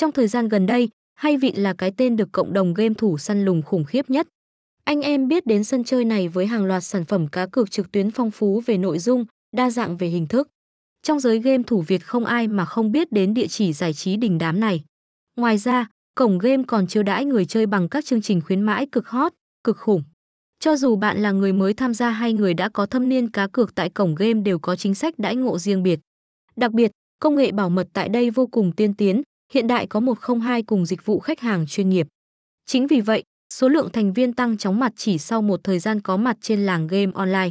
[0.00, 3.18] Trong thời gian gần đây, Hay Vịn là cái tên được cộng đồng game thủ
[3.18, 4.28] săn lùng khủng khiếp nhất.
[4.84, 7.92] Anh em biết đến sân chơi này với hàng loạt sản phẩm cá cược trực
[7.92, 9.24] tuyến phong phú về nội dung,
[9.56, 10.48] đa dạng về hình thức.
[11.02, 14.16] Trong giới game thủ Việt không ai mà không biết đến địa chỉ giải trí
[14.16, 14.84] đình đám này.
[15.36, 18.86] Ngoài ra, cổng game còn chiêu đãi người chơi bằng các chương trình khuyến mãi
[18.92, 19.32] cực hot,
[19.64, 20.02] cực khủng.
[20.60, 23.46] Cho dù bạn là người mới tham gia hay người đã có thâm niên cá
[23.46, 26.00] cược tại cổng game đều có chính sách đãi ngộ riêng biệt.
[26.56, 26.90] Đặc biệt,
[27.20, 29.22] công nghệ bảo mật tại đây vô cùng tiên tiến,
[29.52, 32.06] hiện đại có 102 cùng dịch vụ khách hàng chuyên nghiệp.
[32.66, 33.22] Chính vì vậy,
[33.54, 36.66] số lượng thành viên tăng chóng mặt chỉ sau một thời gian có mặt trên
[36.66, 37.50] làng game online.